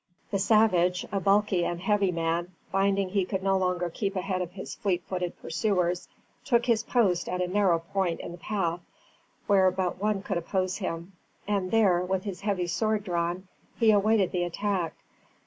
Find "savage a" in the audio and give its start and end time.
0.39-1.19